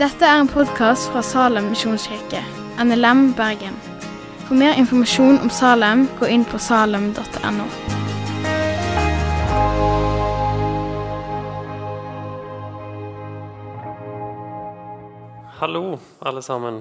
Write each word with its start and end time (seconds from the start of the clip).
Dette 0.00 0.24
er 0.24 0.40
en 0.40 0.48
podkast 0.48 1.10
fra 1.12 1.20
Salem 1.22 1.66
misjonskirke, 1.74 2.40
NLM 2.80 3.34
Bergen. 3.36 3.76
For 4.46 4.56
mer 4.56 4.72
informasjon 4.80 5.36
om 5.42 5.50
Salem, 5.52 6.06
gå 6.16 6.26
inn 6.32 6.46
på 6.48 6.58
salem.no. 6.58 7.66
Hallo, 15.60 15.98
alle 16.24 16.42
sammen. 16.42 16.80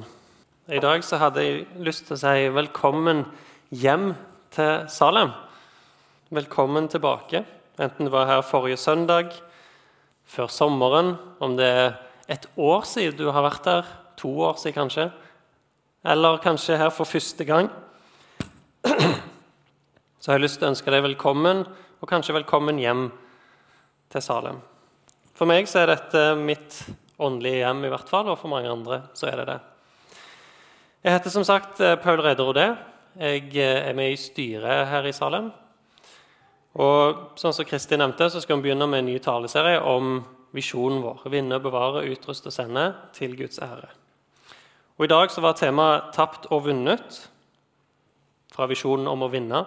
I 0.71 0.79
dag 0.79 1.03
så 1.03 1.19
hadde 1.19 1.43
jeg 1.43 1.67
lyst 1.83 2.07
til 2.07 2.15
å 2.15 2.21
si 2.23 2.47
velkommen 2.55 3.25
hjem 3.75 4.13
til 4.55 4.87
Salem. 4.87 5.35
Velkommen 6.31 6.87
tilbake, 6.87 7.43
enten 7.79 8.07
du 8.07 8.11
var 8.11 8.27
her 8.27 8.43
forrige 8.43 8.77
søndag, 8.77 9.31
før 10.29 10.51
sommeren, 10.51 11.15
om 11.39 11.55
det 11.57 11.67
er 11.67 11.95
et 12.29 12.45
år 12.59 12.85
siden 12.85 13.17
du 13.17 13.29
har 13.33 13.45
vært 13.45 13.69
her, 13.69 13.87
to 14.19 14.29
år 14.45 14.59
siden 14.59 14.75
kanskje, 14.75 15.07
eller 16.05 16.41
kanskje 16.43 16.77
her 16.77 16.91
for 16.93 17.09
første 17.09 17.45
gang. 17.47 17.71
Så 20.19 20.29
har 20.29 20.37
jeg 20.37 20.43
lyst 20.43 20.59
til 20.59 20.67
å 20.67 20.73
ønske 20.73 20.91
deg 20.91 21.05
velkommen, 21.07 21.63
og 21.99 22.11
kanskje 22.11 22.35
velkommen 22.35 22.79
hjem 22.79 23.07
til 24.11 24.23
Salem. 24.23 24.59
For 25.35 25.47
meg 25.47 25.69
så 25.71 25.81
er 25.81 25.93
dette 25.93 26.23
mitt 26.35 26.81
åndelige 27.19 27.63
hjem, 27.63 27.85
i 27.87 27.91
hvert 27.93 28.11
fall, 28.11 28.27
og 28.27 28.39
for 28.41 28.51
mange 28.51 28.71
andre 28.71 29.01
så 29.15 29.29
er 29.31 29.39
det 29.39 29.47
det. 29.53 29.59
Jeg 30.99 31.15
heter 31.15 31.31
som 31.31 31.45
sagt 31.47 31.79
eh, 31.79 31.95
Paul 32.03 32.19
Reder 32.19 32.43
Rodé. 32.43 32.67
Jeg 33.15 33.45
eh, 33.55 33.87
er 33.87 33.95
med 33.95 34.11
i 34.11 34.19
styret 34.19 34.89
her 34.91 35.07
i 35.07 35.15
Salem. 35.15 35.47
Og 36.77 37.39
sånn 37.39 37.55
som 37.55 37.65
Kristi 37.65 37.97
nevnte, 37.97 38.27
så 38.29 38.41
skal 38.43 38.59
vi 38.59 38.67
begynne 38.67 38.87
med 38.89 39.01
en 39.01 39.09
ny 39.09 39.17
taleserie 39.23 39.81
om 39.81 40.19
visjonen 40.53 41.01
vår. 41.01 41.25
Vinne, 41.33 41.61
bevare, 41.61 42.05
utruste 42.11 42.51
og 42.51 42.55
sende 42.55 42.85
til 43.15 43.35
Guds 43.37 43.61
ære. 43.63 43.89
Og 44.99 45.05
I 45.07 45.11
dag 45.13 45.31
så 45.31 45.41
var 45.41 45.53
temaet 45.53 46.13
'Tapt 46.13 46.45
og 46.51 46.65
vunnet', 46.67 47.27
fra 48.51 48.65
visjonen 48.67 49.07
om 49.07 49.21
å 49.23 49.31
vinne, 49.31 49.65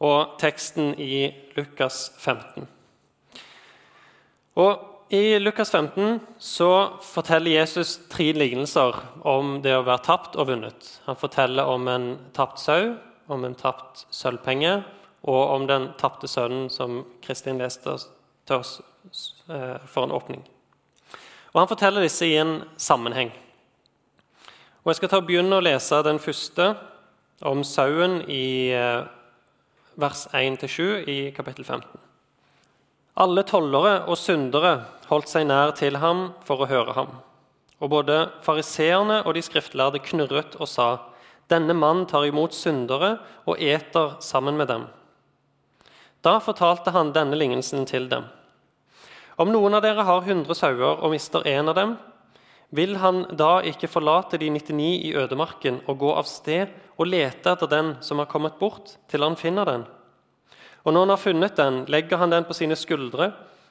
og 0.00 0.38
teksten 0.38 0.94
i 0.98 1.34
Lukas 1.56 2.10
15. 2.18 2.66
Og 4.56 4.78
I 5.10 5.38
Lukas 5.38 5.70
15 5.70 6.20
så 6.38 6.98
forteller 7.02 7.60
Jesus 7.60 8.00
tre 8.08 8.32
lignelser 8.32 8.94
om 9.22 9.60
det 9.62 9.74
å 9.76 9.84
være 9.84 10.02
tapt 10.02 10.36
og 10.36 10.46
vunnet. 10.46 11.00
Han 11.06 11.16
forteller 11.16 11.64
om 11.64 11.88
en 11.88 12.18
tapt 12.32 12.58
sau, 12.58 12.96
om 13.28 13.44
en 13.44 13.54
tapt 13.54 14.06
sølvpenge 14.10 14.82
og 15.24 15.42
om 15.56 15.68
den 15.68 15.90
tapte 16.00 16.28
sønnen 16.28 16.68
som 16.70 17.02
Kristin 17.24 17.58
leste 17.58 17.96
til 18.44 18.60
oss 18.60 18.78
Eh, 19.48 19.76
for 19.86 20.04
en 20.04 20.12
åpning. 20.12 20.42
Og 21.52 21.60
Han 21.60 21.68
forteller 21.68 22.00
disse 22.00 22.26
i 22.26 22.36
en 22.36 22.62
sammenheng. 22.76 23.32
Og 24.84 24.90
Jeg 24.90 24.96
skal 24.96 25.08
ta 25.08 25.16
og 25.20 25.26
begynne 25.26 25.58
å 25.58 25.64
lese 25.64 26.02
den 26.02 26.18
første, 26.18 26.74
om 27.42 27.64
sauen, 27.64 28.22
i 28.28 28.72
eh, 28.72 29.04
vers 30.00 30.26
1-7 30.32 31.04
i 31.06 31.30
kapittel 31.36 31.64
15. 31.64 32.00
Alle 33.16 33.44
tollere 33.44 34.08
og 34.08 34.16
syndere 34.18 34.86
holdt 35.06 35.28
seg 35.28 35.46
nær 35.46 35.76
til 35.76 36.00
ham 36.00 36.32
for 36.44 36.64
å 36.64 36.70
høre 36.70 36.96
ham. 36.96 37.20
Og 37.80 37.90
både 37.90 38.30
fariseerne 38.42 39.20
og 39.26 39.34
de 39.34 39.42
skriftlærde 39.42 40.00
knurret 40.00 40.56
og 40.56 40.68
sa:" 40.68 40.98
Denne 41.50 41.74
mann 41.74 42.06
tar 42.06 42.24
imot 42.24 42.54
syndere 42.54 43.18
og 43.46 43.60
eter 43.60 44.16
sammen 44.20 44.56
med 44.56 44.68
dem. 44.68 44.86
Da 46.24 46.38
fortalte 46.40 46.94
han 46.94 47.12
denne 47.12 47.36
lignelsen 47.36 47.84
til 47.88 48.08
dem. 48.08 48.24
Om 49.36 49.50
noen 49.52 49.76
av 49.76 49.82
dere 49.84 50.06
har 50.06 50.24
100 50.24 50.56
sauer 50.56 51.02
og 51.02 51.12
mister 51.12 51.44
én 51.44 51.68
av 51.68 51.76
dem, 51.76 51.96
vil 52.74 52.96
han 52.98 53.24
da 53.36 53.58
ikke 53.66 53.90
forlate 53.90 54.38
de 54.40 54.48
99 54.50 54.86
i 55.08 55.12
ødemarken 55.14 55.82
og 55.86 55.98
gå 56.00 56.14
av 56.14 56.26
sted 56.26 56.72
og 56.96 57.10
lete 57.10 57.52
etter 57.52 57.70
den 57.70 57.92
som 58.02 58.22
har 58.22 58.30
kommet 58.30 58.58
bort, 58.58 58.96
til 59.10 59.22
han 59.22 59.36
finner 59.38 59.68
den? 59.68 59.84
Og 60.84 60.92
når 60.92 61.04
han 61.04 61.14
har 61.14 61.22
funnet 61.22 61.56
den, 61.56 61.84
legger 61.92 62.18
han 62.18 62.32
den 62.32 62.46
på 62.48 62.56
sine 62.56 62.76
skuldre 62.76 63.30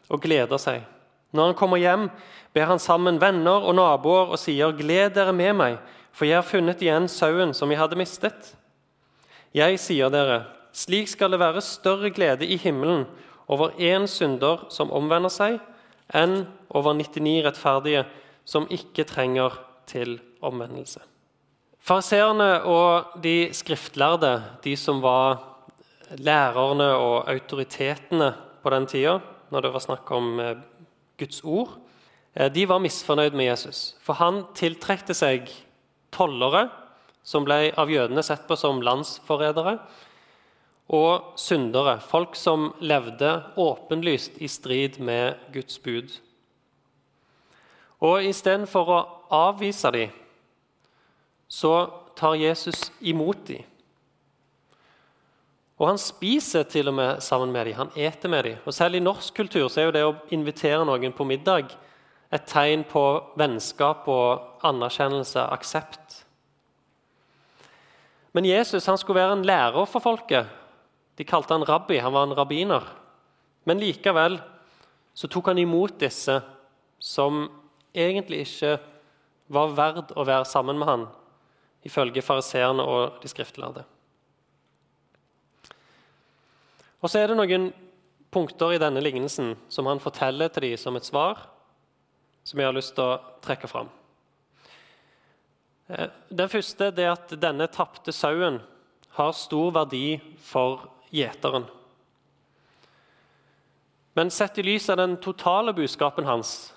og 0.09 0.22
gleder 0.22 0.62
seg. 0.62 0.84
Når 1.34 1.50
han 1.50 1.58
kommer 1.58 1.81
hjem, 1.81 2.09
ber 2.53 2.70
han 2.70 2.80
sammen 2.80 3.20
venner 3.22 3.66
og 3.66 3.75
naboer 3.75 4.34
og 4.34 4.40
sier, 4.40 4.72
'Gled 4.72 5.16
dere 5.16 5.34
med 5.34 5.53
meg, 5.58 5.78
for 6.12 6.25
jeg 6.25 6.38
har 6.38 6.46
funnet 6.46 6.81
igjen 6.81 7.08
sauen 7.09 7.53
som 7.53 7.72
jeg 7.72 7.80
hadde 7.80 7.97
mistet.' 7.97 8.56
Jeg 9.53 9.80
sier 9.80 10.09
dere, 10.09 10.46
slik 10.73 11.07
skal 11.11 11.34
det 11.34 11.41
være 11.41 11.61
større 11.61 12.11
glede 12.13 12.47
i 12.50 12.57
himmelen 12.57 13.06
over 13.47 13.75
én 13.78 14.07
synder 14.09 14.66
som 14.73 14.91
omvender 14.91 15.31
seg, 15.31 15.59
enn 16.13 16.44
over 16.73 16.95
99 16.97 17.39
rettferdige 17.45 18.06
som 18.45 18.67
ikke 18.72 19.06
trenger 19.07 19.56
til 19.89 20.17
omvendelse. 20.44 21.01
Fariseerne 21.84 22.63
og 22.63 23.17
de 23.23 23.51
skriftlærde, 23.51 24.38
de 24.63 24.75
som 24.79 25.01
var 25.03 25.41
lærerne 26.16 26.94
og 26.95 27.29
autoritetene 27.31 28.31
på 28.63 28.72
den 28.72 28.88
tida, 28.88 29.17
når 29.51 29.66
det 29.66 29.73
var 29.73 29.84
snakk 29.84 30.11
om 30.16 30.40
eh, 30.40 30.61
Guds 31.19 31.41
ord, 31.44 31.75
eh, 32.34 32.47
de 32.47 32.63
var 32.69 32.79
misfornøyd 32.79 33.35
med 33.35 33.50
Jesus. 33.50 33.97
For 34.03 34.17
han 34.19 34.45
tiltrekte 34.55 35.16
seg 35.17 35.51
tollere, 36.16 36.69
som 37.23 37.45
ble 37.47 37.73
av 37.79 37.91
jødene 37.91 38.23
sett 38.23 38.47
på 38.47 38.55
som 38.59 38.81
landsforrædere, 38.84 39.78
og 40.92 41.34
syndere, 41.40 42.00
folk 42.00 42.36
som 42.36 42.72
levde 42.84 43.44
åpenlyst 43.58 44.42
i 44.44 44.48
strid 44.52 45.00
med 45.00 45.40
Guds 45.54 45.80
bud. 45.80 46.12
Og 48.04 48.26
istedenfor 48.28 48.92
å 48.92 49.04
avvise 49.32 49.92
dem, 49.96 50.16
så 51.48 51.76
tar 52.18 52.36
Jesus 52.36 52.90
imot 53.00 53.46
dem. 53.48 53.64
Og 55.80 55.88
han 55.90 56.00
spiser 56.00 56.68
til 56.70 56.92
og 56.92 56.96
med 56.96 57.24
sammen 57.26 57.52
med 57.52 57.66
dem. 57.68 57.78
Han 57.80 57.96
eter 57.96 58.30
med 58.30 58.44
dem. 58.46 58.60
Og 58.66 58.74
Selv 58.74 58.96
i 58.96 59.04
norsk 59.04 59.34
kultur 59.36 59.68
så 59.68 59.82
er 59.82 59.88
jo 59.88 59.96
det 59.96 60.04
å 60.06 60.16
invitere 60.36 60.86
noen 60.86 61.16
på 61.16 61.26
middag 61.28 61.74
et 62.34 62.46
tegn 62.50 62.86
på 62.90 63.04
vennskap 63.38 64.08
og 64.10 64.64
anerkjennelse, 64.66 65.44
aksept. 65.54 66.24
Men 68.34 68.48
Jesus 68.48 68.88
han 68.90 68.98
skulle 68.98 69.22
være 69.22 69.38
en 69.38 69.46
lærer 69.46 69.86
for 69.90 70.02
folket. 70.02 70.50
De 71.18 71.25
kalte 71.28 71.53
han 71.53 71.66
rabbi, 71.66 72.00
han 72.01 72.13
var 72.13 72.28
en 72.28 72.38
rabbiner. 72.38 72.88
Men 73.63 73.79
likevel 73.79 74.40
så 75.13 75.29
tok 75.29 75.51
han 75.51 75.62
imot 75.62 76.00
disse 76.01 76.40
som 77.03 77.46
egentlig 77.94 78.44
ikke 78.47 78.78
var 79.53 79.73
verd 79.78 80.13
å 80.18 80.25
være 80.25 80.47
sammen 80.50 80.79
med 80.79 80.90
han, 80.90 81.07
ifølge 81.85 82.23
fariseerne 82.25 82.84
og 82.88 83.19
de 83.22 83.29
skriftlærde. 83.29 83.84
Og 87.03 87.12
så 87.12 87.19
er 87.19 87.29
det 87.29 87.38
noen 87.38 87.68
punkter 88.34 88.73
i 88.73 88.81
denne 88.81 89.03
lignelsen 89.03 89.53
som 89.69 89.90
han 89.91 90.02
forteller 90.02 90.50
til 90.50 90.69
dem 90.69 90.79
som 90.79 90.96
et 90.97 91.06
svar, 91.06 91.44
som 92.44 92.59
jeg 92.59 92.69
har 92.69 92.75
lyst 92.75 92.96
til 92.96 93.06
å 93.06 93.19
trekke 93.44 93.69
fram. 93.69 93.91
Eh, 95.91 96.09
den 96.31 96.50
første 96.50 96.90
er 96.96 97.12
at 97.12 97.35
denne 97.40 97.68
tapte 97.72 98.16
sauen 98.16 98.62
har 99.19 99.35
stor 99.38 99.75
verdi 99.75 100.18
for 100.41 100.88
gjeteren. 101.13 101.66
Men 104.13 104.31
sett 104.34 104.57
i 104.57 104.66
lys 104.66 104.90
av 104.90 104.97
den 104.97 105.18
totale 105.22 105.74
budskapen 105.74 106.25
hans 106.29 106.74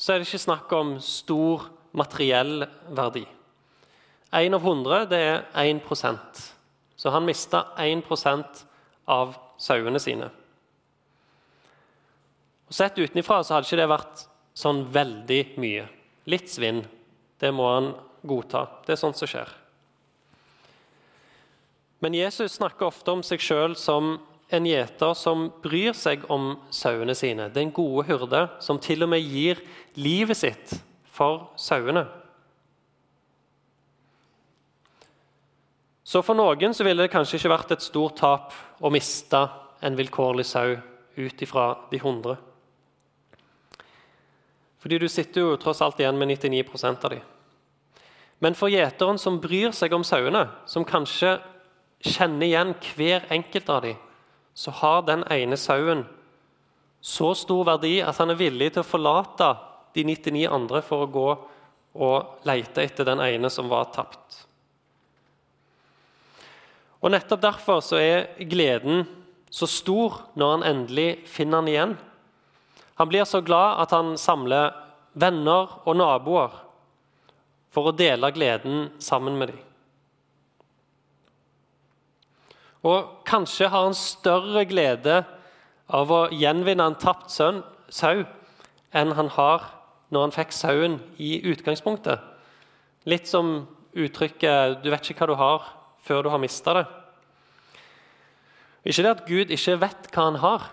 så 0.00 0.14
er 0.14 0.20
det 0.20 0.28
ikke 0.30 0.46
snakk 0.46 0.70
om 0.72 0.94
stor 1.04 1.66
materiell 1.92 2.64
verdi. 2.96 3.26
Én 4.32 4.54
av 4.54 4.62
hundre 4.64 5.02
det 5.10 5.18
er 5.20 5.40
1% 5.58 6.42
Så 6.96 7.10
han 7.10 7.26
mista 7.26 7.64
1% 7.76 8.62
av 9.10 9.34
sauene 9.58 9.98
sine. 10.00 10.28
Og 12.68 12.76
Sett 12.76 13.00
utenfra 13.00 13.40
hadde 13.42 13.66
ikke 13.66 13.80
det 13.80 13.88
vært 13.90 14.24
sånn 14.54 14.84
veldig 14.92 15.40
mye. 15.58 15.86
Litt 16.30 16.52
svinn, 16.52 16.84
det 17.40 17.50
må 17.56 17.66
han 17.72 17.88
godta. 18.22 18.66
Det 18.86 18.94
er 18.94 19.00
sånt 19.00 19.18
som 19.18 19.30
skjer. 19.30 19.48
Men 22.00 22.16
Jesus 22.16 22.56
snakker 22.56 22.88
ofte 22.88 23.12
om 23.12 23.22
seg 23.24 23.42
sjøl 23.44 23.76
som 23.76 24.16
en 24.50 24.66
gjeter 24.66 25.12
som 25.14 25.48
bryr 25.62 25.94
seg 25.94 26.24
om 26.32 26.54
sauene 26.74 27.14
sine. 27.14 27.50
Den 27.52 27.70
gode 27.74 28.06
hyrde 28.08 28.46
som 28.64 28.80
til 28.82 29.04
og 29.04 29.12
med 29.12 29.22
gir 29.22 29.60
livet 30.00 30.40
sitt 30.40 30.74
for 31.06 31.50
sauene. 31.60 32.06
Så 36.02 36.24
for 36.26 36.34
noen 36.34 36.72
så 36.74 36.82
ville 36.82 37.04
det 37.04 37.12
kanskje 37.12 37.38
ikke 37.38 37.52
vært 37.52 37.74
et 37.76 37.84
stort 37.84 38.16
tap 38.18 38.54
å 38.82 38.90
miste 38.90 39.44
en 39.84 39.98
vilkårlig 39.98 40.48
sau 40.48 40.72
ut 41.20 41.44
ifra 41.44 41.66
de 41.92 42.00
100. 42.00 42.34
Fordi 44.80 44.98
du 44.98 45.06
sitter 45.12 45.44
jo 45.44 45.60
tross 45.60 45.82
alt 45.84 46.00
igjen 46.00 46.18
med 46.18 46.32
99% 46.32 47.06
av 47.06 47.14
dem. 47.14 47.22
Men 48.40 48.56
for 48.56 48.72
gjeteren 48.72 49.20
som 49.20 49.36
bryr 49.38 49.74
seg 49.76 49.92
om 49.92 50.02
sauene, 50.06 50.46
som 50.66 50.86
kanskje 50.88 51.36
kjenner 52.00 52.46
igjen 52.46 52.74
hver 52.94 53.26
enkelt 53.32 53.68
av 53.68 53.82
dem, 53.84 53.98
så 54.54 54.72
har 54.80 55.02
den 55.06 55.24
ene 55.32 55.56
sauen 55.60 56.04
så 57.00 57.32
stor 57.36 57.64
verdi 57.64 58.00
at 58.04 58.18
han 58.20 58.32
er 58.32 58.40
villig 58.40 58.74
til 58.74 58.82
å 58.82 58.88
forlate 58.88 59.54
de 59.96 60.04
99 60.04 60.44
andre 60.52 60.82
for 60.84 61.06
å 61.06 61.10
gå 61.10 61.28
og 62.00 62.46
lete 62.46 62.84
etter 62.84 63.08
den 63.08 63.22
ene 63.24 63.50
som 63.50 63.70
var 63.72 63.88
tapt. 63.94 64.44
Og 67.00 67.12
Nettopp 67.14 67.40
derfor 67.40 67.80
så 67.84 67.96
er 67.96 68.44
gleden 68.50 69.06
så 69.50 69.66
stor 69.66 70.20
når 70.38 70.52
han 70.52 70.66
endelig 70.68 71.08
finner 71.30 71.62
han 71.62 71.70
igjen. 71.70 71.94
Han 73.00 73.08
blir 73.08 73.24
så 73.24 73.40
glad 73.40 73.80
at 73.82 73.94
han 73.96 74.12
samler 74.20 74.76
venner 75.16 75.80
og 75.88 75.96
naboer 75.96 76.52
for 77.72 77.88
å 77.88 77.96
dele 77.96 78.30
gleden 78.34 78.90
sammen 79.02 79.38
med 79.40 79.54
dem. 79.54 79.69
Og 82.86 83.20
kanskje 83.28 83.68
har 83.68 83.84
han 83.88 83.96
større 83.96 84.64
glede 84.68 85.20
av 85.90 86.12
å 86.12 86.22
gjenvinne 86.32 86.86
en 86.86 86.96
tapt 87.00 87.32
sønn, 87.34 87.62
sau 87.90 88.22
enn 88.94 89.12
han 89.18 89.28
har 89.34 89.66
når 90.10 90.26
han 90.26 90.34
fikk 90.34 90.54
sauen 90.54 90.96
i 91.18 91.36
utgangspunktet. 91.50 92.22
Litt 93.06 93.28
som 93.28 93.66
uttrykket 93.92 94.82
'du 94.82 94.90
vet 94.90 95.10
ikke 95.10 95.26
hva 95.26 95.26
du 95.26 95.38
har 95.38 95.62
før 96.02 96.22
du 96.22 96.28
har 96.30 96.38
mista 96.38 96.74
det'. 96.74 96.88
Ikke 98.84 99.02
det 99.02 99.10
at 99.10 99.26
Gud 99.26 99.50
ikke 99.50 99.80
vet 99.80 100.10
hva 100.14 100.24
han 100.24 100.40
har, 100.40 100.70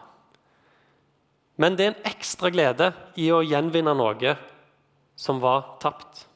men 1.58 1.76
det 1.76 1.86
er 1.86 1.94
en 1.96 2.12
ekstra 2.12 2.50
glede 2.50 2.94
i 3.18 3.32
å 3.34 3.42
gjenvinne 3.42 3.96
noe 3.98 4.38
som 5.16 5.42
var 5.42 5.78
tapt. 5.82 6.28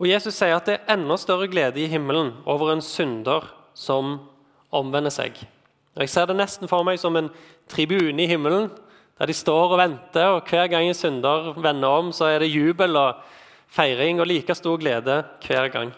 Og 0.00 0.08
Jesus 0.08 0.38
sier 0.38 0.56
at 0.56 0.64
det 0.64 0.78
er 0.78 0.94
enda 0.94 1.16
større 1.20 1.48
glede 1.52 1.82
i 1.82 1.88
himmelen 1.92 2.32
over 2.48 2.72
en 2.72 2.80
synder 2.80 3.44
som 3.76 4.16
omvender 4.72 5.12
seg. 5.12 5.36
Jeg 5.98 6.08
ser 6.08 6.30
det 6.30 6.38
nesten 6.38 6.70
for 6.70 6.86
meg 6.86 6.96
som 7.02 7.18
en 7.18 7.28
tribune 7.68 8.22
i 8.24 8.28
himmelen, 8.30 8.70
der 9.20 9.28
de 9.28 9.36
står 9.36 9.74
og 9.74 9.80
venter, 9.82 10.30
og 10.32 10.46
hver 10.48 10.70
gang 10.72 10.86
en 10.88 10.96
synder 10.96 11.50
vender 11.60 11.92
om, 11.92 12.08
så 12.16 12.30
er 12.30 12.40
det 12.40 12.48
jubel 12.48 12.96
og 12.96 13.18
feiring 13.68 14.22
og 14.22 14.30
like 14.30 14.54
stor 14.56 14.80
glede 14.80 15.18
hver 15.44 15.68
gang. 15.68 15.92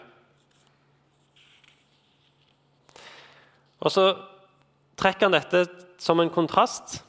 Og 3.79 3.91
så 3.91 4.09
trekker 4.99 5.29
han 5.29 5.37
dette 5.37 5.63
som 6.03 6.19
en 6.19 6.31
kontrast 6.31 6.99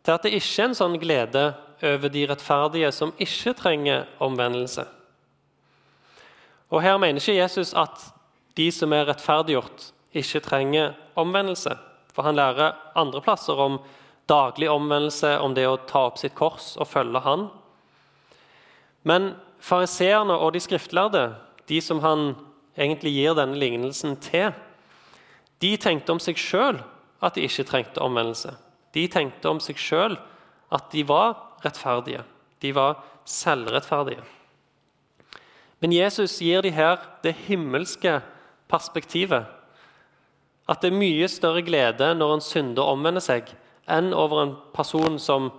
til 0.00 0.14
at 0.14 0.24
det 0.24 0.32
ikke 0.38 0.62
er 0.62 0.70
en 0.70 0.78
sånn 0.78 0.96
glede 1.00 1.44
over 1.84 2.12
de 2.12 2.24
rettferdige 2.32 2.88
som 2.96 3.12
ikke 3.20 3.52
trenger 3.60 4.08
omvendelse. 4.24 4.86
Og 6.70 6.82
Her 6.82 6.98
mener 6.98 7.20
ikke 7.20 7.38
Jesus 7.40 7.74
at 7.74 8.12
de 8.56 8.70
som 8.74 8.92
er 8.92 9.08
rettferdiggjort, 9.08 9.90
ikke 10.14 10.42
trenger 10.42 10.94
omvendelse. 11.18 11.76
For 12.14 12.26
han 12.26 12.38
lærer 12.38 12.76
andre 12.98 13.22
plasser 13.22 13.58
om 13.58 13.78
daglig 14.30 14.70
omvendelse, 14.70 15.38
om 15.38 15.54
det 15.54 15.66
å 15.66 15.78
ta 15.86 16.06
opp 16.08 16.18
sitt 16.18 16.34
kors 16.38 16.74
og 16.78 16.88
følge 16.90 17.22
han. 17.24 17.48
Men 19.02 19.34
fariseerne 19.62 20.36
og 20.36 20.54
de 20.54 20.62
skriftlærde, 20.62 21.24
de 21.70 21.80
som 21.82 22.02
han 22.04 22.34
egentlig 22.78 23.14
gir 23.14 23.36
denne 23.38 23.58
lignelsen 23.58 24.16
til, 24.22 24.52
de 25.60 25.74
tenkte 25.76 26.14
om 26.14 26.20
seg 26.22 26.38
sjøl 26.40 26.80
at 27.20 27.36
de 27.36 27.44
ikke 27.44 27.66
trengte 27.68 28.02
omvendelse. 28.02 28.54
De 28.94 29.06
tenkte 29.12 29.50
om 29.50 29.60
seg 29.62 29.78
sjøl 29.78 30.16
at 30.72 30.90
de 30.94 31.04
var 31.06 31.36
rettferdige. 31.64 32.24
De 32.62 32.72
var 32.74 33.00
selvrettferdige. 33.28 34.24
Men 35.80 35.92
Jesus 35.92 36.38
gir 36.44 36.62
de 36.62 36.72
her 36.76 37.00
det 37.24 37.34
himmelske 37.46 38.20
perspektivet. 38.68 39.48
At 40.68 40.82
det 40.82 40.92
er 40.92 41.00
mye 41.00 41.28
større 41.28 41.64
glede 41.66 42.12
når 42.14 42.34
en 42.36 42.44
synder 42.44 42.92
omvender 42.92 43.24
seg, 43.24 43.48
enn 43.90 44.12
over 44.14 44.42
en 44.44 44.56
person 44.76 45.18
som 45.18 45.50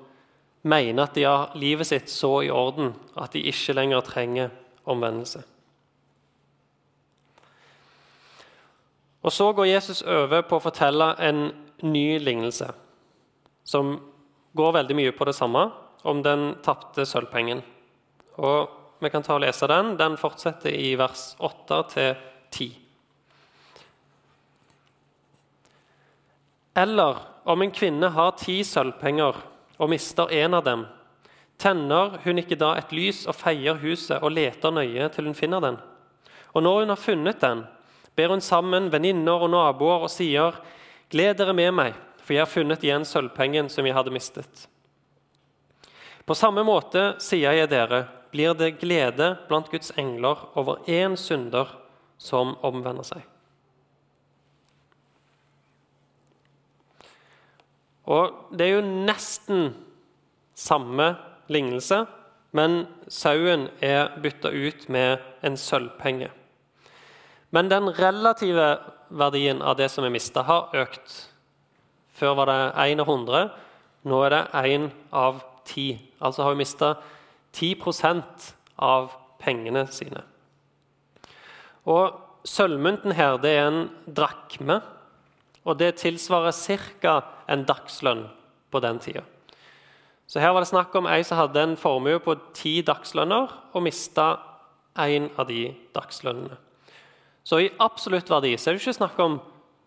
mener 0.61 1.03
at 1.03 1.17
de 1.17 1.25
har 1.25 1.55
livet 1.57 1.89
sitt 1.89 2.11
så 2.11 2.43
i 2.45 2.51
orden 2.53 2.93
at 3.17 3.33
de 3.33 3.41
ikke 3.49 3.73
lenger 3.75 4.05
trenger 4.05 4.53
omvendelse. 4.85 5.41
Og 9.21 9.31
Så 9.31 9.51
går 9.53 9.65
Jesus 9.65 10.01
over 10.01 10.41
på 10.41 10.57
å 10.57 10.63
fortelle 10.63 11.11
en 11.21 11.51
ny 11.83 12.17
lignelse, 12.19 12.71
som 13.63 13.99
går 14.57 14.73
veldig 14.73 14.95
mye 14.97 15.11
på 15.13 15.25
det 15.25 15.35
samme, 15.37 15.69
om 16.03 16.23
den 16.25 16.55
tapte 16.65 17.05
sølvpengen. 17.05 17.61
Og 18.41 18.80
Vi 19.01 19.09
kan 19.09 19.23
ta 19.25 19.33
og 19.33 19.41
lese 19.41 19.65
den. 19.65 19.95
Den 19.97 20.13
fortsetter 20.19 20.69
i 20.69 20.93
vers 20.99 21.31
8 21.41 21.77
til 21.89 22.11
10. 22.53 22.67
Eller 26.77 27.17
om 27.49 27.61
en 27.65 27.73
kvinne 27.73 28.11
har 28.13 28.35
ti 28.37 28.59
sølvpenger 28.63 29.39
og 29.81 29.89
mister 29.89 30.29
en 30.43 30.53
av 30.53 30.63
dem, 30.67 30.85
tenner 31.57 32.19
hun 32.23 32.39
ikke 32.43 32.59
da 32.61 32.75
et 32.77 32.93
lys 32.93 33.25
og 33.25 33.35
feier 33.39 33.81
huset 33.81 34.21
og 34.21 34.35
leter 34.37 34.73
nøye 34.73 35.09
til 35.13 35.27
hun 35.27 35.37
finner 35.37 35.65
den? 35.65 35.81
Og 36.53 36.61
når 36.61 36.83
hun 36.83 36.93
har 36.93 37.01
funnet 37.01 37.41
den, 37.41 37.65
ber 38.15 38.35
hun 38.35 38.45
sammen 38.45 38.91
venninner 38.93 39.41
og 39.41 39.49
naboer 39.49 40.05
og 40.05 40.13
sier, 40.13 40.61
'Gled 41.09 41.41
dere 41.41 41.53
med 41.53 41.73
meg, 41.73 41.93
for 42.21 42.33
jeg 42.33 42.45
har 42.45 42.53
funnet 42.53 42.83
igjen 42.85 43.03
sølvpengen 43.05 43.67
som 43.69 43.85
jeg 43.85 43.97
hadde 43.97 44.13
mistet.' 44.13 44.67
På 46.25 46.37
samme 46.37 46.63
måte, 46.63 47.15
sier 47.19 47.51
jeg 47.51 47.67
dere, 47.67 48.05
blir 48.31 48.55
det 48.57 48.79
glede 48.81 49.33
blant 49.47 49.69
Guds 49.71 49.91
engler 49.99 50.47
over 50.55 50.81
én 50.87 51.17
synder 51.19 51.69
som 52.21 52.55
omvender 52.63 53.05
seg. 53.07 53.25
Og 58.11 58.49
Det 58.51 58.65
er 58.65 58.73
jo 58.75 59.05
nesten 59.07 59.69
samme 60.55 61.15
lignelse, 61.47 62.05
men 62.51 62.85
sauen 63.07 63.69
er 63.81 64.11
bytta 64.21 64.51
ut 64.51 64.89
med 64.89 65.21
en 65.43 65.55
sølvpenge. 65.57 66.29
Men 67.51 67.69
den 67.71 67.87
relative 67.95 68.67
verdien 69.09 69.61
av 69.61 69.77
det 69.79 69.89
som 69.91 70.05
er 70.07 70.13
mista, 70.13 70.43
har 70.43 70.71
økt. 70.75 71.15
Før 72.15 72.35
var 72.39 72.51
det 72.51 72.59
én 72.91 73.01
av 73.01 73.07
100. 73.07 73.49
Nå 74.07 74.19
er 74.25 74.35
det 74.35 74.43
én 74.67 74.89
av 75.11 75.41
ti. 75.67 75.95
Altså 76.19 76.43
har 76.43 76.55
vi 76.55 76.63
mista 76.63 76.95
10% 77.53 78.51
av 78.81 79.15
pengene 79.41 79.85
sine. 79.91 80.23
Og 81.89 82.19
Sølvmynten 82.47 83.13
her 83.13 83.37
det 83.41 83.51
er 83.53 83.67
en 83.69 83.83
drakme, 84.05 84.79
og 85.61 85.77
det 85.77 85.99
tilsvarer 86.01 86.55
ca. 87.01 87.21
en 87.47 87.65
dagslønn 87.65 88.25
på 88.71 88.79
den 88.81 88.99
tida. 88.99 89.21
Så 90.25 90.39
her 90.39 90.53
var 90.55 90.63
det 90.63 90.71
snakk 90.71 90.95
om 90.95 91.09
ei 91.11 91.21
som 91.27 91.37
hadde 91.37 91.61
en 91.61 91.77
formue 91.77 92.17
på 92.23 92.37
ti 92.55 92.79
dagslønner 92.81 93.51
og 93.75 93.83
mista 93.83 94.39
én 94.97 95.29
av 95.37 95.47
de 95.47 95.73
dagslønnene. 95.93 96.57
Så 97.43 97.59
i 97.59 97.71
absolutt 97.81 98.29
verdi 98.29 98.55
så 98.57 98.69
er 98.69 98.77
det 98.77 98.81
ikke 98.81 98.99
snakk 99.01 99.19
om 99.19 99.39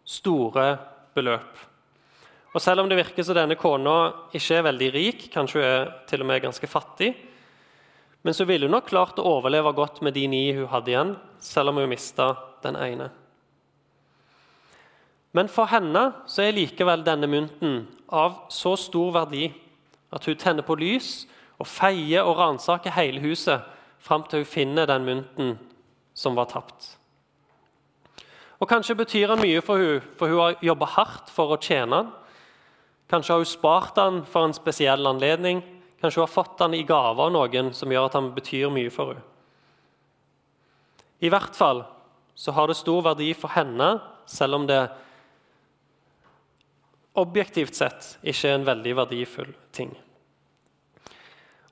store 0.04 0.76
beløp. 1.14 1.62
Og 2.54 2.62
Selv 2.62 2.80
om 2.80 2.88
det 2.88 3.00
virker 3.00 3.24
som 3.26 3.34
denne 3.34 3.56
kona 3.58 4.12
ikke 4.34 4.58
er 4.58 4.66
veldig 4.68 4.90
rik, 4.94 5.22
kanskje 5.32 5.58
hun 5.58 5.66
er 5.66 5.88
til 6.06 6.22
og 6.22 6.28
med 6.28 6.42
ganske 6.44 6.68
fattig, 6.70 7.14
men 8.24 8.34
så 8.34 8.46
ville 8.48 8.66
hun 8.66 8.72
nok 8.72 8.88
klart 8.88 9.20
å 9.20 9.26
overleve 9.36 9.74
godt 9.76 10.00
med 10.02 10.16
de 10.16 10.24
ni 10.32 10.46
hun 10.56 10.70
hadde 10.72 10.90
igjen, 10.92 11.12
selv 11.38 11.70
om 11.70 11.82
hun 11.82 11.90
mista 11.92 12.30
den 12.64 12.78
ene. 12.80 13.10
Men 15.34 15.50
for 15.50 15.68
henne 15.68 16.06
så 16.30 16.44
er 16.44 16.56
likevel 16.56 17.04
denne 17.04 17.28
mynten 17.28 17.82
av 18.08 18.46
så 18.54 18.76
stor 18.80 19.12
verdi 19.16 19.48
at 20.14 20.24
hun 20.24 20.38
tenner 20.40 20.64
på 20.64 20.76
lys 20.78 21.24
og 21.58 21.68
feier 21.68 22.24
og 22.24 22.38
ransaker 22.38 22.94
hele 22.96 23.20
huset 23.24 23.66
fram 24.04 24.24
til 24.28 24.44
hun 24.44 24.48
finner 24.48 24.88
den 24.88 25.04
mynten 25.04 25.56
som 26.14 26.38
var 26.38 26.48
tapt. 26.52 26.94
Og 28.62 28.70
Kanskje 28.70 28.96
betyr 28.96 29.34
han 29.34 29.42
mye 29.42 29.60
for 29.60 29.76
hun, 29.76 30.04
for 30.16 30.30
hun 30.30 30.40
har 30.40 30.60
jobba 30.62 30.88
hardt 30.94 31.32
for 31.34 31.52
å 31.52 31.60
tjene 31.60 31.98
han. 31.98 32.12
Kanskje 33.10 33.34
har 33.34 33.42
hun 33.42 33.50
spart 33.50 33.98
han 34.00 34.22
for 34.24 34.46
en 34.46 34.56
spesiell 34.56 35.06
anledning. 35.10 35.60
Kanskje 36.04 36.20
hun 36.20 36.26
har 36.26 36.34
fått 36.34 36.60
han 36.60 36.74
i 36.76 36.82
gave 36.84 37.16
av 37.24 37.30
noen 37.32 37.70
som 37.72 37.88
gjør 37.88 38.10
at 38.10 38.16
han 38.18 38.26
betyr 38.36 38.68
mye 38.68 38.90
for 38.92 39.14
henne. 39.14 39.24
I 41.24 41.30
hvert 41.32 41.56
fall 41.56 41.80
så 42.36 42.52
har 42.52 42.68
det 42.68 42.76
stor 42.76 43.06
verdi 43.06 43.30
for 43.32 43.54
henne, 43.54 43.86
selv 44.28 44.58
om 44.58 44.66
det 44.68 44.82
objektivt 47.16 47.78
sett 47.78 48.18
ikke 48.20 48.50
er 48.50 48.58
en 48.58 48.68
veldig 48.68 48.94
verdifull 49.00 49.54
ting. 49.72 49.94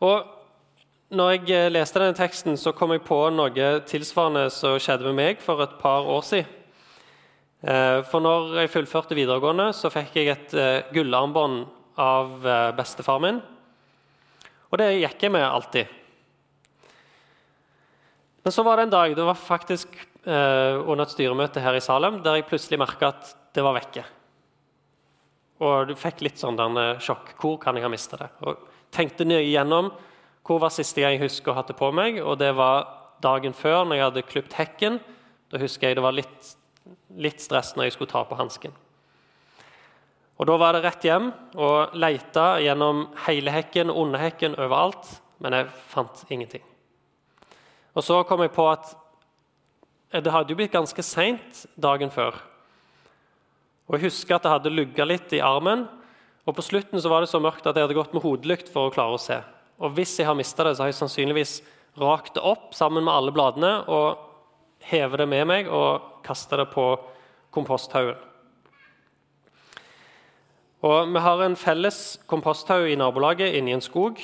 Og 0.00 0.24
når 1.12 1.34
jeg 1.34 1.76
leste 1.76 2.00
denne 2.00 2.16
teksten, 2.16 2.56
så 2.56 2.72
kom 2.72 2.96
jeg 2.96 3.04
på 3.04 3.20
noe 3.36 3.70
tilsvarende 3.84 4.48
som 4.54 4.80
skjedde 4.80 5.10
med 5.10 5.18
meg 5.20 5.44
for 5.44 5.60
et 5.60 5.76
par 5.82 6.08
år 6.08 6.24
siden. 6.24 6.58
Eh, 7.68 8.00
for 8.08 8.24
når 8.24 8.62
jeg 8.62 8.72
fullførte 8.78 9.14
videregående, 9.14 9.68
så 9.76 9.92
fikk 9.92 10.16
jeg 10.16 10.32
et 10.32 10.54
eh, 10.56 10.88
gullarmbånd 10.96 11.66
av 12.00 12.46
eh, 12.48 12.70
bestefar 12.80 13.20
min. 13.22 13.44
Og 14.72 14.80
det 14.80 14.88
gikk 15.02 15.26
jeg 15.26 15.34
med 15.34 15.44
alltid. 15.44 15.90
Men 18.42 18.54
så 18.56 18.64
var 18.66 18.80
det 18.80 18.88
en 18.88 18.94
dag, 18.96 19.14
det 19.14 19.26
var 19.28 19.38
faktisk 19.38 20.00
under 20.24 21.02
et 21.04 21.12
styremøte 21.12 21.60
her 21.62 21.76
i 21.76 21.82
Salem, 21.82 22.20
der 22.22 22.38
jeg 22.38 22.46
plutselig 22.48 22.78
merka 22.80 23.10
at 23.12 23.32
det 23.54 23.62
var 23.62 23.76
vekke. 23.76 24.04
Og 25.62 25.90
du 25.90 25.94
fikk 25.98 26.22
litt 26.24 26.40
sånn 26.40 26.58
den 26.58 26.78
sjokk. 27.02 27.34
Hvor 27.38 27.58
kan 27.62 27.76
jeg 27.76 27.84
ha 27.84 27.90
mista 27.92 28.18
det? 28.18 28.30
Og 28.46 28.64
tenkte 28.94 29.26
nøye 29.28 29.44
igjennom 29.44 29.92
hvor 30.42 30.58
var 30.62 30.72
siste 30.74 31.02
gang 31.02 31.14
jeg 31.14 31.28
husker 31.28 31.52
å 31.52 31.58
ha 31.60 31.66
det 31.66 31.76
på 31.78 31.90
meg. 31.94 32.18
Og 32.22 32.34
det 32.40 32.50
var 32.58 32.88
dagen 33.22 33.54
før, 33.54 33.84
når 33.86 33.98
jeg 33.98 34.06
hadde 34.08 34.24
klipt 34.30 34.56
hekken. 34.58 34.98
Da 35.52 35.60
husker 35.62 35.90
jeg 35.90 36.00
det 36.00 36.06
var 36.06 36.16
litt, 36.16 36.54
litt 37.14 37.44
stress 37.44 37.76
når 37.76 37.86
jeg 37.90 37.96
skulle 37.98 38.14
ta 38.14 38.24
på 38.26 38.38
hansken. 38.40 38.74
Og 40.42 40.46
Da 40.50 40.56
var 40.58 40.74
det 40.74 40.82
rett 40.82 41.04
hjem 41.06 41.28
og 41.54 41.92
leita 41.94 42.56
gjennom 42.58 43.04
hele 43.28 43.52
hekken, 43.54 43.92
underhekken, 43.94 44.56
overalt. 44.58 45.06
Men 45.38 45.54
jeg 45.54 45.68
fant 45.92 46.24
ingenting. 46.34 46.64
Og 47.94 48.02
Så 48.02 48.16
kom 48.26 48.42
jeg 48.42 48.50
på 48.50 48.66
at 48.66 48.90
det 50.10 50.32
hadde 50.32 50.50
jo 50.50 50.56
blitt 50.58 50.74
ganske 50.74 51.02
seint 51.06 51.62
dagen 51.78 52.10
før. 52.10 52.34
Og 53.86 53.94
Jeg 53.94 54.10
husker 54.10 54.34
at 54.34 54.42
det 54.42 54.50
hadde 54.50 54.74
lugga 54.74 55.06
litt 55.06 55.30
i 55.32 55.38
armen. 55.38 55.86
Og 56.44 56.56
På 56.56 56.62
slutten 56.62 56.98
så 56.98 57.08
var 57.08 57.20
det 57.20 57.30
så 57.30 57.38
mørkt 57.38 57.66
at 57.66 57.76
jeg 57.76 57.86
hadde 57.86 57.94
gått 57.94 58.12
med 58.12 58.26
hodelykt 58.26 58.68
for 58.68 58.90
å 58.90 58.92
klare 58.92 59.14
å 59.14 59.22
se. 59.22 59.38
Og 59.78 59.94
Hvis 59.94 60.18
jeg 60.18 60.26
har 60.26 60.34
mista 60.34 60.64
det, 60.64 60.74
så 60.74 60.82
har 60.82 60.90
jeg 60.90 60.98
sannsynligvis 60.98 61.62
rakt 62.02 62.34
det 62.34 62.42
opp 62.42 62.74
sammen 62.74 63.04
med 63.04 63.14
alle 63.14 63.30
bladene 63.30 63.86
og 63.86 64.18
hevet 64.90 65.22
det 65.22 65.28
med 65.28 65.46
meg 65.46 65.70
og 65.70 66.24
kasta 66.26 66.56
det 66.56 66.72
på 66.74 66.98
komposthaugen. 67.54 68.31
Og 70.82 71.12
Vi 71.14 71.20
har 71.22 71.42
en 71.42 71.56
felles 71.56 72.18
komposthaug 72.26 72.88
i 72.90 72.96
nabolaget 72.98 73.54
inni 73.54 73.72
en 73.72 73.80
skog. 73.80 74.18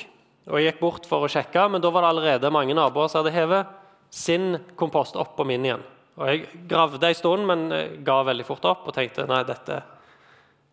og 0.47 0.59
Jeg 0.59 0.73
gikk 0.73 0.79
bort 0.81 1.05
for 1.05 1.23
å 1.23 1.29
sjekke, 1.31 1.69
men 1.69 1.81
da 1.81 1.89
var 1.89 2.01
det 2.01 2.09
allerede 2.09 2.51
mange 2.51 2.73
naboer 2.73 3.07
som 3.07 3.23
hadde 3.23 3.35
hevet 3.35 3.67
sin 4.09 4.57
kompost 4.75 5.15
opp 5.15 5.37
på 5.37 5.45
min 5.45 5.65
igjen. 5.65 5.83
Og 6.17 6.27
Jeg 6.27 6.67
gravde 6.67 7.07
en 7.07 7.15
stund, 7.15 7.45
men 7.45 8.03
ga 8.03 8.23
veldig 8.23 8.45
fort 8.45 8.65
opp 8.65 8.87
og 8.87 8.93
tenkte 8.93 9.27
nei, 9.27 9.43
dette, 9.43 9.83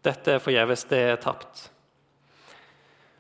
dette 0.03 0.33
er 0.35 0.43
forgjeves, 0.43 0.85
det 0.91 0.99
er 0.99 1.17
tapt. 1.17 1.71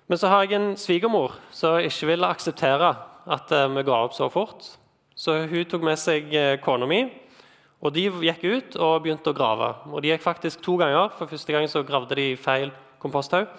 Men 0.08 0.18
så 0.18 0.30
har 0.30 0.44
jeg 0.44 0.58
en 0.58 0.76
svigermor 0.78 1.34
som 1.54 1.78
ikke 1.82 2.10
ville 2.12 2.26
akseptere 2.30 2.94
at 3.26 3.52
eh, 3.52 3.68
vi 3.74 3.82
ga 3.86 4.02
opp 4.04 4.14
så 4.14 4.28
fort. 4.30 4.68
Så 5.14 5.46
hun 5.50 5.64
tok 5.66 5.82
med 5.86 5.98
seg 5.98 6.34
eh, 6.34 6.58
kona 6.62 6.86
mi, 6.86 7.04
og 7.84 7.92
de 7.92 8.06
gikk 8.08 8.44
ut 8.44 8.76
og 8.80 9.02
begynte 9.04 9.30
å 9.30 9.36
grave. 9.36 9.68
Og 9.92 10.02
de 10.02 10.10
gikk 10.12 10.24
faktisk 10.24 10.62
to 10.64 10.78
ganger. 10.80 11.10
For 11.18 11.28
første 11.28 11.52
gang 11.52 11.66
så 11.68 11.84
gravde 11.86 12.16
de 12.18 12.30
feil 12.40 12.72
komposthaug. 13.02 13.50